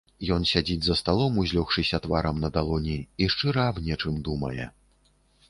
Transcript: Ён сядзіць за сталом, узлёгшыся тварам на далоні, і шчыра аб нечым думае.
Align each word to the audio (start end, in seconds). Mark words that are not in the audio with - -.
Ён 0.35 0.45
сядзіць 0.51 0.85
за 0.85 0.95
сталом, 1.01 1.37
узлёгшыся 1.43 1.99
тварам 2.07 2.41
на 2.47 2.51
далоні, 2.57 2.97
і 3.27 3.29
шчыра 3.35 3.69
аб 3.75 3.83
нечым 3.91 4.19
думае. 4.31 4.65